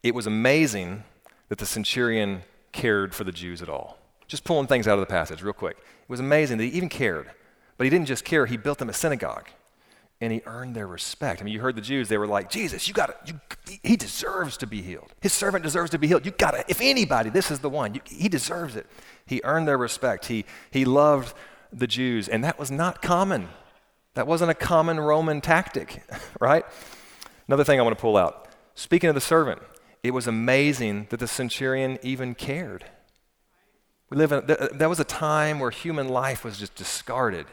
[0.03, 1.05] it was amazing
[1.49, 4.00] that the centurion cared for the Jews at all.
[4.31, 5.77] Just pulling things out of the passage real quick.
[5.77, 7.29] It was amazing that he even cared.
[7.77, 9.49] But he didn't just care, he built them a synagogue.
[10.21, 11.41] And he earned their respect.
[11.41, 13.41] I mean, you heard the Jews, they were like, Jesus, you got to,
[13.83, 15.13] he deserves to be healed.
[15.21, 16.25] His servant deserves to be healed.
[16.25, 17.95] You got to, if anybody, this is the one.
[17.95, 18.87] You, he deserves it.
[19.27, 20.27] He earned their respect.
[20.27, 21.35] He, he loved
[21.73, 22.29] the Jews.
[22.29, 23.49] And that was not common.
[24.15, 26.05] That wasn't a common Roman tactic,
[26.41, 26.65] right?
[27.49, 28.47] Another thing I want to pull out.
[28.77, 29.61] Speaking of the servant,
[30.05, 32.85] it was amazing that the centurion even cared.
[34.11, 37.47] We live in, that was a time where human life was just discarded.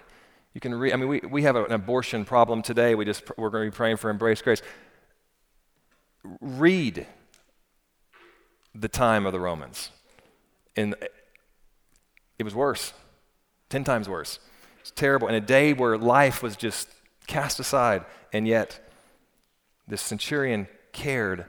[0.56, 2.96] You can I mean, we, we have an abortion problem today.
[2.96, 4.64] We just, we're going to be praying for embrace grace.
[6.42, 7.06] Read
[8.74, 9.92] the time of the Romans.
[10.76, 10.96] And
[12.40, 12.94] it was worse,
[13.70, 14.40] 10 times worse.
[14.80, 15.28] It's terrible.
[15.28, 16.90] In a day where life was just
[17.28, 18.80] cast aside, and yet
[19.88, 21.46] this centurion cared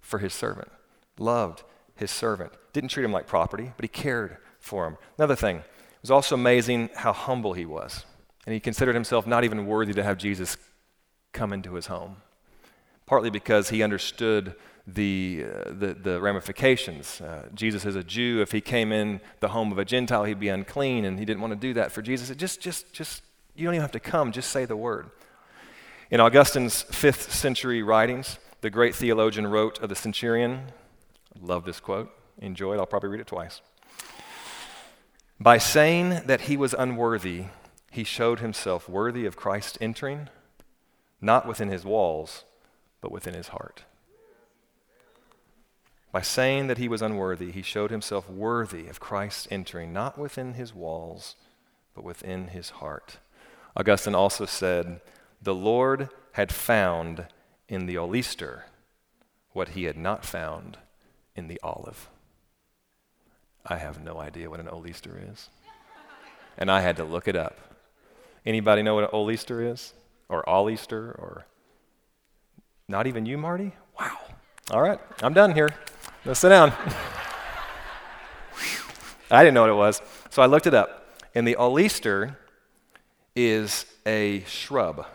[0.00, 0.70] for his servant,
[1.18, 1.62] loved
[1.94, 4.96] his servant, didn't treat him like property, but he cared for him.
[5.18, 8.04] Another thing, it was also amazing how humble he was.
[8.46, 10.56] And he considered himself not even worthy to have Jesus
[11.32, 12.16] come into his home,
[13.06, 14.54] partly because he understood
[14.86, 17.20] the, uh, the, the, ramifications.
[17.20, 18.40] Uh, Jesus is a Jew.
[18.40, 21.40] If he came in the home of a Gentile, he'd be unclean, and he didn't
[21.40, 22.30] want to do that for Jesus.
[22.30, 23.22] It just, just, just,
[23.54, 25.10] you don't even have to come, just say the word.
[26.10, 30.72] In Augustine's fifth century writings, the great theologian wrote of the centurion,
[31.40, 33.60] love this quote, enjoy it, I'll probably read it twice.
[35.42, 37.44] By saying that he was unworthy,
[37.90, 40.28] he showed himself worthy of Christ entering,
[41.18, 42.44] not within his walls,
[43.00, 43.84] but within his heart.
[46.12, 50.54] By saying that he was unworthy, he showed himself worthy of Christ entering, not within
[50.54, 51.36] his walls,
[51.94, 53.16] but within his heart.
[53.74, 55.00] Augustine also said,
[55.40, 57.28] The Lord had found
[57.66, 58.66] in the oleaster
[59.52, 60.76] what he had not found
[61.34, 62.10] in the olive.
[63.66, 65.48] I have no idea what an oleaster is.
[66.56, 67.58] And I had to look it up.
[68.44, 69.92] Anybody know what an oleaster is?
[70.28, 71.14] Or oleaster?
[71.18, 71.46] Or
[72.88, 73.72] not even you, Marty?
[73.98, 74.18] Wow.
[74.70, 75.68] All right, I'm done here.
[76.24, 76.72] Let's sit down.
[79.30, 80.02] I didn't know what it was.
[80.30, 81.16] So I looked it up.
[81.34, 82.38] And the oleaster
[83.36, 85.06] is a shrub.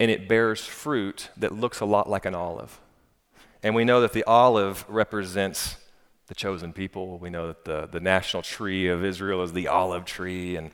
[0.00, 2.80] And it bears fruit that looks a lot like an olive.
[3.62, 5.76] And we know that the olive represents
[6.28, 7.18] the chosen people.
[7.18, 10.56] We know that the, the national tree of Israel is the olive tree.
[10.56, 10.70] And,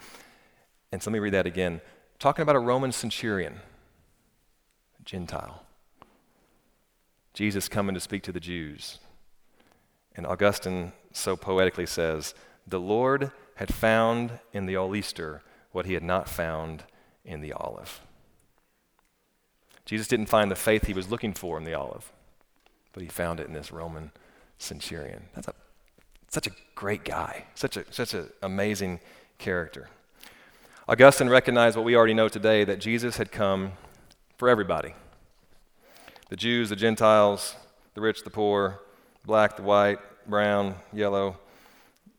[0.92, 1.80] and so let me read that again.
[2.18, 3.60] Talking about a Roman centurion,
[5.04, 5.62] Gentile.
[7.32, 8.98] Jesus coming to speak to the Jews.
[10.16, 12.34] And Augustine so poetically says,
[12.66, 16.84] The Lord had found in the oleaster what he had not found
[17.24, 18.00] in the olive.
[19.84, 22.10] Jesus didn't find the faith he was looking for in the olive,
[22.92, 24.10] but he found it in this Roman
[24.58, 25.24] centurion.
[25.34, 25.54] That's a,
[26.28, 29.00] such a great guy, such, a, such an amazing
[29.38, 29.88] character.
[30.88, 33.72] Augustine recognized what we already know today that Jesus had come
[34.36, 34.94] for everybody
[36.30, 37.54] the Jews, the Gentiles,
[37.94, 38.80] the rich, the poor,
[39.24, 41.38] black, the white, brown, yellow.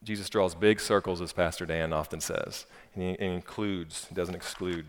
[0.03, 4.85] Jesus draws big circles, as Pastor Dan often says, and he, he includes, doesn't exclude.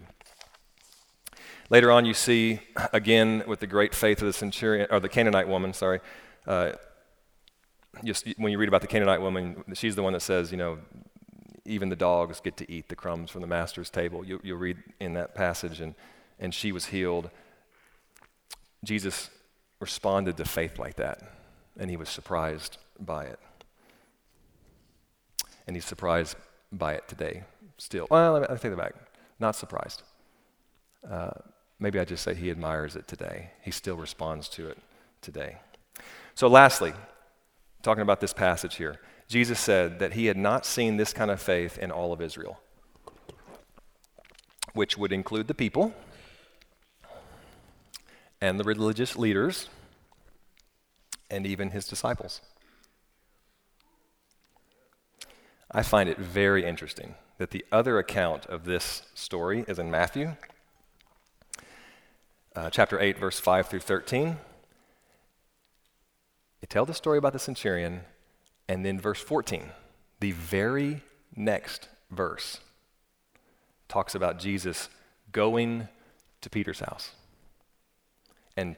[1.71, 2.61] Later on, you see
[2.93, 5.73] again with the great faith of the centurion or the Canaanite woman.
[5.73, 6.01] Sorry,
[6.47, 6.73] uh,
[8.05, 10.79] just when you read about the Canaanite woman, she's the one that says, you know,
[11.65, 14.25] even the dogs get to eat the crumbs from the master's table.
[14.25, 15.95] You, will read in that passage, and,
[16.39, 17.31] and she was healed.
[18.85, 19.31] Jesus
[19.81, 21.23] responded to faith like that,
[21.79, 23.39] and he was surprised by it.
[25.67, 26.37] And he's surprised
[26.73, 27.43] by it today,
[27.79, 28.07] still.
[28.11, 28.95] Well, me, take that back.
[29.41, 30.03] Not surprised.
[31.09, 31.31] Uh,
[31.79, 33.51] maybe I just say he admires it today.
[33.63, 34.79] He still responds to it
[35.21, 35.57] today.
[36.35, 36.93] So, lastly,
[37.87, 41.41] talking about this passage here, Jesus said that he had not seen this kind of
[41.41, 42.59] faith in all of Israel,
[44.73, 45.95] which would include the people
[48.41, 49.69] and the religious leaders
[51.31, 52.41] and even his disciples.
[55.71, 60.35] I find it very interesting that the other account of this story is in Matthew
[62.57, 64.39] uh, chapter 8, verse 5 through 13.
[66.67, 68.01] They tell the story about the centurion,
[68.69, 69.71] and then verse 14,
[70.19, 71.01] the very
[71.37, 72.59] next verse,
[73.87, 74.89] talks about Jesus
[75.31, 75.87] going
[76.41, 77.13] to Peter's house
[78.57, 78.75] and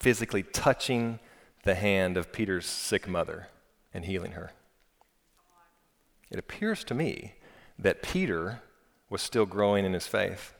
[0.00, 1.18] physically touching
[1.64, 3.48] the hand of Peter's sick mother
[3.92, 4.52] and healing her.
[6.30, 7.34] It appears to me
[7.78, 8.62] that Peter
[9.10, 10.54] was still growing in his faith.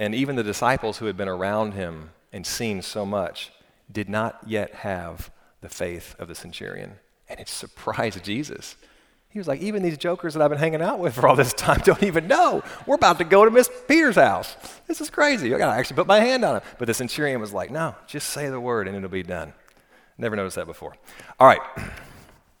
[0.00, 3.52] And even the disciples who had been around him and seen so much
[3.92, 5.30] did not yet have
[5.66, 6.92] the faith of the centurion.
[7.28, 8.76] And it surprised Jesus.
[9.30, 11.52] He was like, even these jokers that I've been hanging out with for all this
[11.52, 12.62] time don't even know.
[12.86, 14.56] We're about to go to Miss Peter's house.
[14.86, 15.52] This is crazy.
[15.52, 16.62] I gotta actually put my hand on him.
[16.78, 19.54] But the centurion was like, no, just say the word and it'll be done.
[20.16, 20.94] Never noticed that before.
[21.40, 21.60] All right.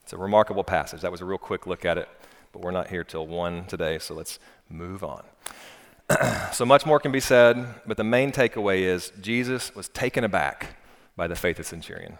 [0.02, 1.00] It's a remarkable passage.
[1.00, 2.08] That was a real quick look at it,
[2.52, 4.38] but we're not here till 1 today, so let's
[4.70, 5.24] move on.
[6.52, 10.76] so much more can be said, but the main takeaway is Jesus was taken aback
[11.16, 12.18] by the faith of centurion.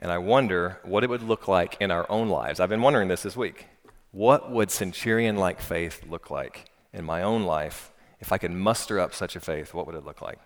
[0.00, 2.58] And I wonder what it would look like in our own lives.
[2.58, 3.66] I've been wondering this this week.
[4.12, 7.92] What would centurion like faith look like in my own life?
[8.18, 10.38] If I could muster up such a faith, what would it look like?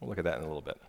[0.00, 0.80] We'll look at that in a little bit.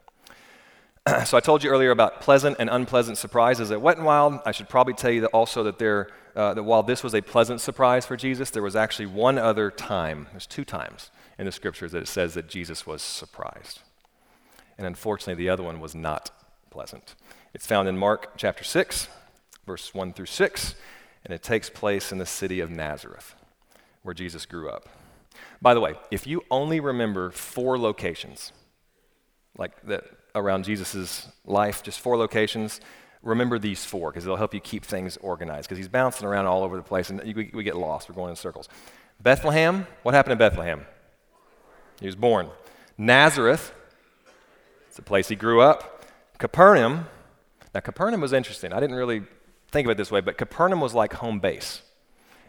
[1.25, 4.39] so I told you earlier about pleasant and unpleasant surprises at Wet and Wild.
[4.45, 7.21] I should probably tell you that also that there, uh, that while this was a
[7.21, 10.27] pleasant surprise for Jesus, there was actually one other time.
[10.31, 13.81] There's two times in the scriptures that it says that Jesus was surprised,
[14.77, 16.31] and unfortunately, the other one was not
[16.73, 17.13] pleasant.
[17.53, 19.07] It's found in Mark chapter six,
[19.67, 20.73] verse one through six,
[21.23, 23.35] and it takes place in the city of Nazareth,
[24.01, 24.89] where Jesus grew up.
[25.61, 28.51] By the way, if you only remember four locations,
[29.55, 32.81] like that around Jesus' life, just four locations.
[33.21, 36.63] Remember these four because it'll help you keep things organized because he's bouncing around all
[36.63, 38.09] over the place and we, we get lost.
[38.09, 38.67] We're going in circles.
[39.21, 40.87] Bethlehem, what happened in Bethlehem?
[41.99, 42.49] He was born.
[42.97, 43.73] Nazareth,
[44.87, 45.92] it's the place he grew up.
[46.37, 47.07] Capernaum,
[47.73, 48.73] now Capernaum was interesting.
[48.73, 49.23] I didn't really
[49.71, 51.81] think of it this way, but Capernaum was like home base.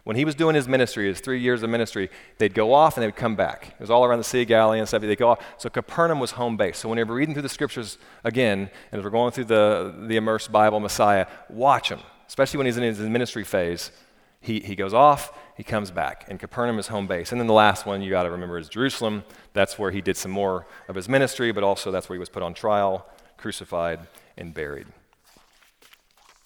[0.05, 3.03] When he was doing his ministry, his three years of ministry, they'd go off and
[3.03, 3.69] they would come back.
[3.69, 5.01] It was all around the Sea of Galilee and stuff.
[5.01, 5.43] They'd go off.
[5.57, 6.77] So Capernaum was home base.
[6.77, 10.19] So whenever we're reading through the scriptures again, and as we're going through the, the
[10.19, 13.93] Immerse Bible, Messiah, watch him, especially when he's in his ministry phase.
[14.43, 17.33] He, he goes off, he comes back, and Capernaum is home base.
[17.33, 19.25] And then the last one you got to remember is Jerusalem.
[19.55, 22.29] That's where he did some more of his ministry, but also that's where he was
[22.29, 24.01] put on trial, crucified,
[24.37, 24.87] and buried.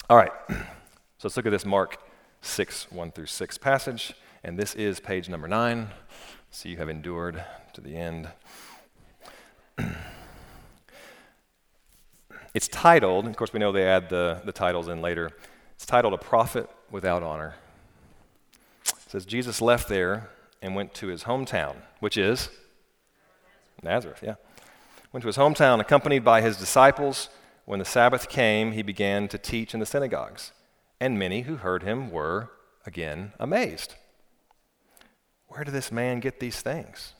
[0.09, 0.55] All right, so
[1.23, 1.97] let's look at this Mark
[2.41, 4.13] 6, 1 through 6 passage.
[4.43, 5.89] And this is page number 9.
[6.51, 8.29] So you have endured to the end.
[12.53, 15.29] it's titled, of course, we know they add the, the titles in later.
[15.75, 17.55] It's titled A Prophet Without Honor.
[18.85, 20.29] It says, Jesus left there
[20.61, 22.49] and went to his hometown, which is
[23.83, 24.35] Nazareth, yeah.
[25.11, 27.29] Went to his hometown accompanied by his disciples.
[27.65, 30.51] When the Sabbath came, he began to teach in the synagogues
[30.99, 32.51] and many who heard him were,
[32.85, 33.95] again, amazed.
[35.47, 37.13] Where did this man get these things?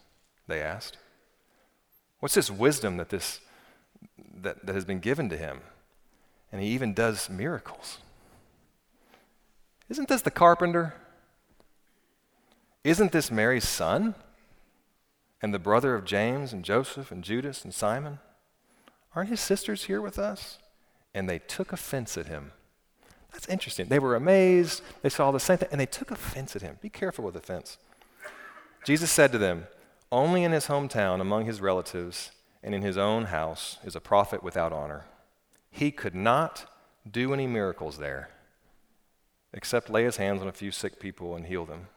[0.47, 0.97] They asked.
[2.19, 3.39] What's this wisdom that, this,
[4.41, 5.62] that, that has been given to him?
[6.52, 8.00] And he even does miracles.
[9.87, 10.94] Isn't this the carpenter?
[12.83, 14.15] Isn't this Mary's son?
[15.42, 18.19] And the brother of James and Joseph and Judas and Simon?
[19.15, 20.58] Aren't his sisters here with us?
[21.13, 22.52] And they took offense at him.
[23.31, 23.87] That's interesting.
[23.87, 24.81] They were amazed.
[25.02, 26.77] They saw the same thing, and they took offense at him.
[26.81, 27.77] Be careful with offense.
[28.85, 29.67] Jesus said to them,
[30.12, 32.31] Only in his hometown, among his relatives,
[32.62, 35.06] and in his own house is a prophet without honor.
[35.71, 36.65] He could not
[37.10, 38.29] do any miracles there,
[39.54, 41.87] except lay his hands on a few sick people and heal them.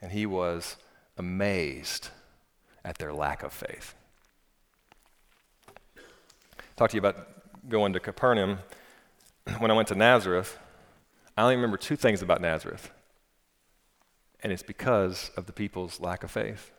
[0.00, 0.76] And he was
[1.16, 2.10] amazed
[2.84, 3.94] at their lack of faith.
[6.76, 8.58] Talk to you about going to Capernaum
[9.58, 10.58] when I went to Nazareth,
[11.36, 12.90] I only remember two things about Nazareth.
[14.42, 16.70] And it's because of the people's lack of faith.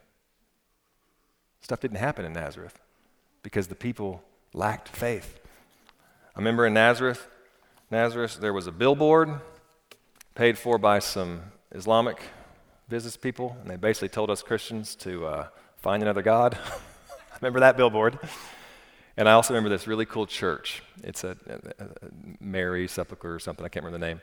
[1.61, 2.79] Stuff didn't happen in Nazareth
[3.43, 4.23] because the people
[4.53, 5.39] lacked faith.
[6.35, 7.27] I remember in Nazareth,
[7.91, 9.41] Nazareth, there was a billboard
[10.35, 11.41] paid for by some
[11.71, 12.21] Islamic
[12.87, 15.47] business people, and they basically told us Christians to uh,
[15.81, 16.57] find another God.
[17.11, 18.19] I remember that billboard.
[19.17, 20.81] And I also remember this really cool church.
[21.03, 21.87] It's a, a, a
[22.39, 24.21] Mary Sepulchre or something, I can't remember the name.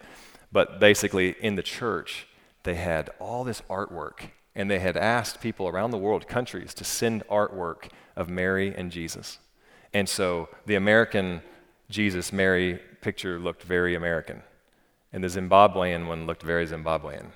[0.52, 2.26] But basically, in the church,
[2.62, 6.84] they had all this artwork, and they had asked people around the world, countries, to
[6.84, 9.38] send artwork of Mary and Jesus.
[9.92, 11.42] And so the American
[11.90, 14.42] Jesus Mary picture looked very American,
[15.12, 17.26] and the Zimbabwean one looked very Zimbabwean,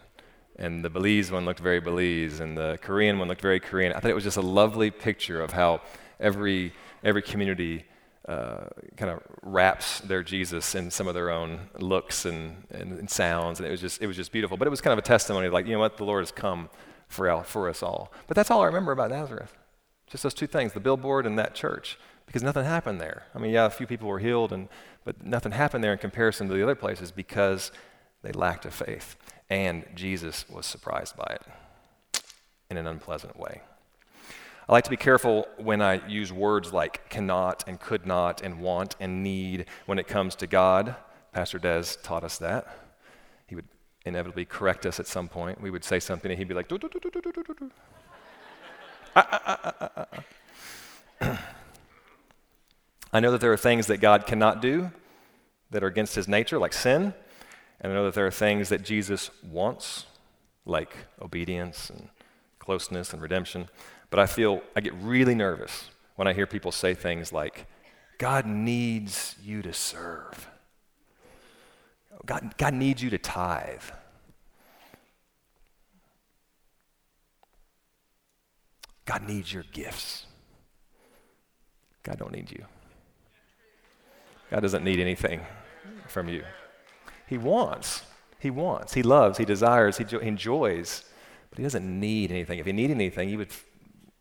[0.61, 3.92] and the Belize one looked very Belize, and the Korean one looked very Korean.
[3.92, 5.80] I thought it was just a lovely picture of how
[6.20, 7.84] every every community
[8.28, 13.11] uh, kind of wraps their Jesus in some of their own looks and, and, and,
[13.11, 14.56] sounds, and it was just it was just beautiful.
[14.56, 16.68] But it was kind of a testimony, like you know what, the Lord has come
[17.08, 18.12] for for us all.
[18.28, 19.56] But that's all I remember about Nazareth,
[20.06, 23.24] just those two things: the billboard and that church, because nothing happened there.
[23.34, 24.68] I mean, yeah, a few people were healed, and
[25.04, 27.72] but nothing happened there in comparison to the other places because
[28.22, 29.16] they lacked a faith,
[29.51, 31.42] and Jesus was surprised by it
[32.70, 33.61] in an unpleasant way.
[34.68, 38.61] I like to be careful when I use words like cannot and could not and
[38.61, 40.94] want and need when it comes to God.
[41.32, 42.68] Pastor Des taught us that.
[43.48, 43.66] He would
[44.07, 45.61] inevitably correct us at some point.
[45.61, 46.68] We would say something and he'd be like,
[53.12, 54.92] I know that there are things that God cannot do
[55.70, 57.12] that are against his nature, like sin.
[57.81, 60.07] And I know that there are things that Jesus wants,
[60.66, 62.09] like obedience and
[62.59, 63.68] closeness and redemption.
[64.11, 67.66] But I feel, I get really nervous when I hear people say things like,
[68.18, 70.49] God needs you to serve.
[72.26, 73.83] God, God needs you to tithe.
[79.07, 80.26] God needs your gifts.
[82.03, 82.64] God don't need you.
[84.51, 85.41] God doesn't need anything
[86.07, 86.45] from you.
[87.31, 88.03] He wants.
[88.41, 88.95] He wants.
[88.95, 89.39] He loves.
[89.39, 89.99] He desires.
[89.99, 91.05] He, jo- he enjoys.
[91.49, 92.59] But he doesn't need anything.
[92.59, 93.53] If he needed anything, he would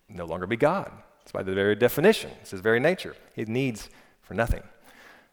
[0.07, 0.91] no longer be God.
[1.23, 3.15] It's by the very definition, it's his very nature.
[3.35, 3.89] He needs
[4.21, 4.61] for nothing.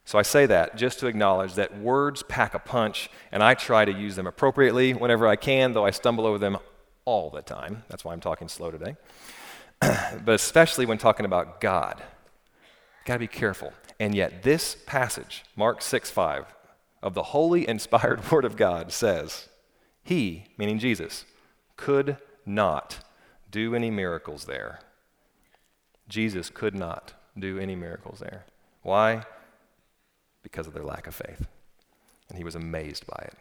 [0.06, 3.84] So I say that just to acknowledge that words pack a punch, and I try
[3.84, 6.58] to use them appropriately whenever I can, though I stumble over them
[7.04, 7.82] all the time.
[7.88, 8.96] That's why I'm talking slow today.
[9.80, 12.02] but especially when talking about God.
[13.04, 13.72] Got to be careful.
[13.98, 16.54] And yet, this passage, Mark 6 5,
[17.02, 19.48] of the holy, inspired Word of God says,
[20.02, 21.24] He, meaning Jesus,
[21.76, 22.98] could not
[23.50, 24.80] do any miracles there.
[26.08, 28.44] Jesus could not do any miracles there.
[28.82, 29.24] Why?
[30.42, 31.46] Because of their lack of faith.
[32.28, 33.34] And he was amazed by it.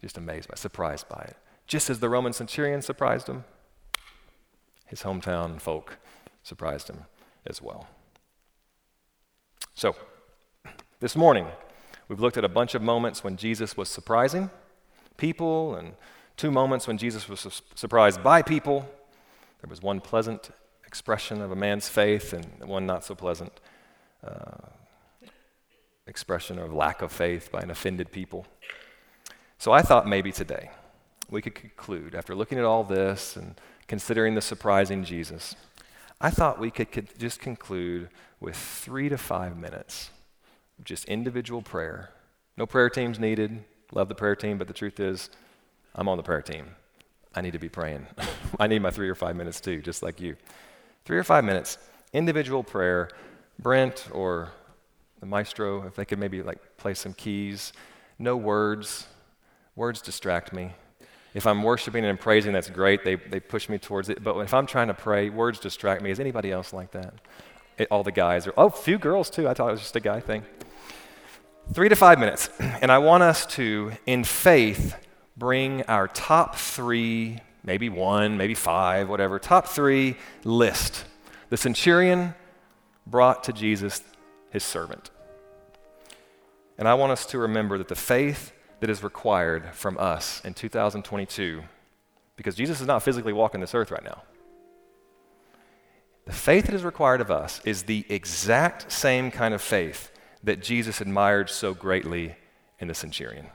[0.00, 1.36] Just amazed by it, surprised by it.
[1.66, 3.44] Just as the Roman centurion surprised him,
[4.86, 5.98] his hometown folk
[6.42, 7.04] surprised him
[7.46, 7.88] as well.
[9.74, 9.96] So,
[11.00, 11.46] this morning,
[12.08, 14.50] we've looked at a bunch of moments when Jesus was surprising
[15.16, 15.94] people, and
[16.36, 18.88] two moments when Jesus was su- surprised by people,
[19.60, 20.50] there was one pleasant
[20.86, 23.52] expression of a man's faith and one not so pleasant
[24.26, 24.68] uh,
[26.06, 28.46] expression of lack of faith by an offended people.
[29.58, 30.70] So I thought maybe today
[31.30, 33.54] we could conclude, after looking at all this and
[33.88, 35.56] considering the surprising Jesus,
[36.20, 38.08] I thought we could, could just conclude
[38.40, 40.10] with three to five minutes
[40.84, 42.10] just individual prayer.
[42.56, 43.64] No prayer teams needed.
[43.92, 45.30] Love the prayer team, but the truth is,
[45.94, 46.66] I'm on the prayer team.
[47.34, 48.06] I need to be praying.
[48.60, 50.36] I need my three or five minutes too, just like you.
[51.04, 51.78] Three or five minutes,
[52.12, 53.10] individual prayer.
[53.58, 54.50] Brent or
[55.20, 57.72] the maestro, if they could maybe like play some keys.
[58.18, 59.06] No words.
[59.76, 60.72] Words distract me.
[61.34, 63.04] If I'm worshiping and praising, that's great.
[63.04, 64.22] They, they push me towards it.
[64.22, 66.10] But if I'm trying to pray, words distract me.
[66.10, 67.14] Is anybody else like that?
[67.76, 69.48] It, all the guys are, oh, few girls too.
[69.48, 70.44] I thought it was just a guy thing.
[71.72, 72.50] Three to five minutes.
[72.60, 74.94] And I want us to, in faith,
[75.36, 81.06] bring our top three, maybe one, maybe five, whatever, top three list.
[81.48, 82.34] The centurion
[83.06, 84.02] brought to Jesus
[84.50, 85.10] his servant.
[86.76, 90.52] And I want us to remember that the faith that is required from us in
[90.52, 91.62] 2022,
[92.36, 94.22] because Jesus is not physically walking this earth right now,
[96.26, 100.10] the faith that is required of us is the exact same kind of faith
[100.44, 102.36] that Jesus admired so greatly
[102.78, 103.46] in the centurion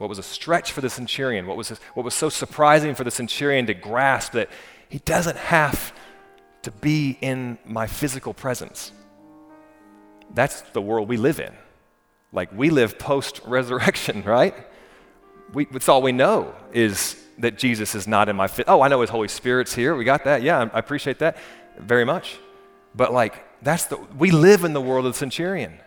[0.00, 3.10] what was a stretch for the centurion, what was, what was so surprising for the
[3.10, 4.48] centurion to grasp that
[4.88, 5.92] he doesn't have
[6.62, 8.92] to be in my physical presence.
[10.32, 11.52] That's the world we live in.
[12.32, 14.54] Like we live post resurrection, right?
[15.52, 18.64] We, that's all we know is that Jesus is not in my fit.
[18.68, 19.94] Oh, I know his Holy Spirit's here.
[19.94, 20.42] We got that.
[20.42, 21.36] Yeah, I appreciate that
[21.78, 22.38] very much.
[22.94, 25.78] But like, that's the, we live in the world of the centurion.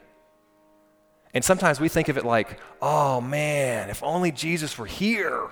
[1.33, 5.49] And sometimes we think of it like, oh man, if only Jesus were here.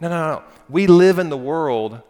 [0.00, 0.42] No, no, no.
[0.68, 2.00] We live in the world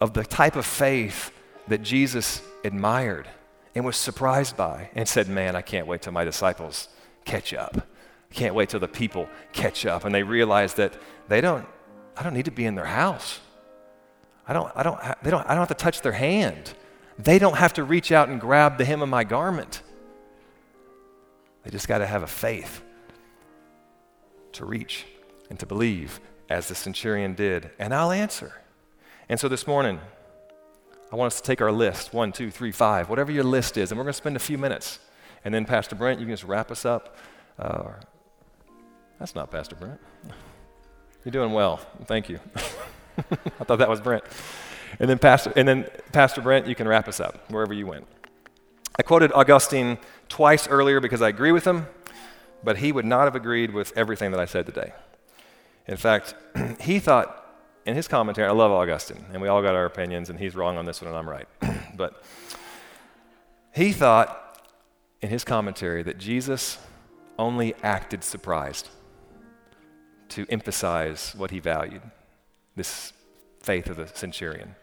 [0.00, 1.30] of the type of faith
[1.68, 3.28] that Jesus admired
[3.74, 6.88] and was surprised by and said, man, I can't wait till my disciples
[7.24, 7.76] catch up.
[8.30, 10.04] I can't wait till the people catch up.
[10.04, 10.94] And they realize that
[11.28, 11.66] they don't,
[12.16, 13.40] I don't need to be in their house.
[14.48, 16.72] I don't, I don't, they don't, I don't have to touch their hand.
[17.22, 19.82] They don't have to reach out and grab the hem of my garment.
[21.64, 22.82] They just got to have a faith
[24.52, 25.04] to reach
[25.50, 26.18] and to believe
[26.48, 28.62] as the centurion did, and I'll answer.
[29.28, 30.00] And so this morning,
[31.12, 33.92] I want us to take our list one, two, three, five, whatever your list is,
[33.92, 34.98] and we're going to spend a few minutes.
[35.44, 37.16] And then, Pastor Brent, you can just wrap us up.
[37.58, 37.90] Uh,
[39.18, 40.00] that's not Pastor Brent.
[41.24, 41.76] You're doing well.
[42.06, 42.40] Thank you.
[43.18, 44.24] I thought that was Brent.
[44.98, 48.06] And then, Pastor, and then Pastor Brent, you can wrap us up wherever you went.
[48.98, 51.86] I quoted Augustine twice earlier because I agree with him,
[52.64, 54.92] but he would not have agreed with everything that I said today.
[55.86, 56.34] In fact,
[56.80, 57.36] he thought
[57.86, 60.76] in his commentary, I love Augustine, and we all got our opinions, and he's wrong
[60.76, 61.48] on this one, and I'm right.
[61.96, 62.22] but
[63.74, 64.58] he thought
[65.22, 66.78] in his commentary that Jesus
[67.38, 68.88] only acted surprised
[70.30, 72.02] to emphasize what he valued
[72.76, 73.12] this
[73.62, 74.74] faith of the centurion.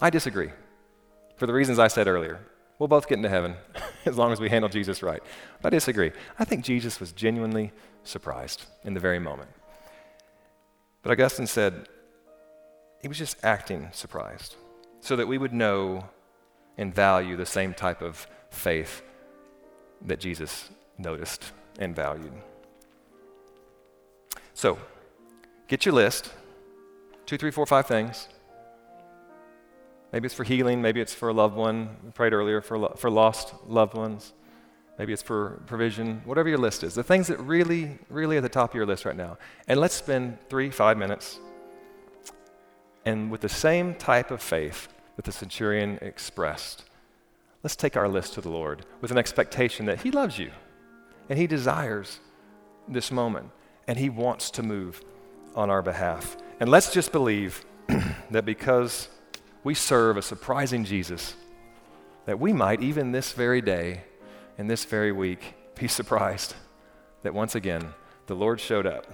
[0.00, 0.50] I disagree
[1.36, 2.40] for the reasons I said earlier.
[2.78, 3.56] We'll both get into heaven
[4.04, 5.22] as long as we handle Jesus right.
[5.60, 6.12] But I disagree.
[6.38, 7.72] I think Jesus was genuinely
[8.04, 9.50] surprised in the very moment.
[11.02, 11.88] But Augustine said
[13.02, 14.56] he was just acting surprised
[15.00, 16.04] so that we would know
[16.76, 19.02] and value the same type of faith
[20.02, 22.32] that Jesus noticed and valued.
[24.54, 24.78] So,
[25.68, 26.32] get your list
[27.30, 28.26] two, three, four, five things.
[30.12, 30.82] Maybe it's for healing.
[30.82, 31.96] Maybe it's for a loved one.
[32.02, 34.32] We prayed earlier for, lo- for lost loved ones.
[34.98, 36.22] Maybe it's for provision.
[36.24, 36.96] Whatever your list is.
[36.96, 39.38] The things that really, really at the top of your list right now.
[39.68, 41.38] And let's spend three, five minutes.
[43.04, 46.82] And with the same type of faith that the centurion expressed,
[47.62, 50.50] let's take our list to the Lord with an expectation that He loves you
[51.28, 52.18] and He desires
[52.88, 53.50] this moment
[53.86, 55.00] and He wants to move
[55.54, 56.36] on our behalf.
[56.60, 57.64] And let's just believe
[58.30, 59.08] that because
[59.64, 61.34] we serve a surprising Jesus
[62.26, 64.02] that we might, even this very day
[64.58, 66.54] and this very week, be surprised
[67.22, 67.94] that once again
[68.26, 69.06] the Lord showed up